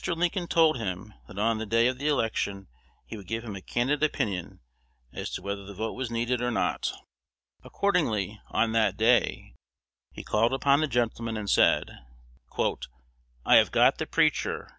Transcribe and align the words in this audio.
Lincoln 0.07 0.47
told 0.47 0.79
him, 0.79 1.13
that 1.27 1.37
on 1.37 1.59
the 1.59 1.65
day 1.67 1.85
of 1.85 1.99
the 1.99 2.07
election 2.07 2.67
he 3.05 3.15
would 3.17 3.27
give 3.27 3.43
him 3.43 3.55
a 3.55 3.61
candid 3.61 4.01
opinion 4.01 4.59
as 5.13 5.29
to 5.33 5.43
whether 5.43 5.63
the 5.63 5.75
vote 5.75 5.93
was 5.93 6.09
needed 6.09 6.41
or 6.41 6.49
not 6.49 6.91
Accordingly, 7.63 8.41
on 8.49 8.71
that 8.71 8.97
day, 8.97 9.53
he 10.11 10.23
called 10.23 10.53
upon 10.55 10.81
the 10.81 10.87
gentleman, 10.87 11.37
and 11.37 11.47
said, 11.51 11.99
"I 13.45 13.57
have 13.57 13.69
got 13.71 13.99
the 13.99 14.07
preacher 14.07 14.69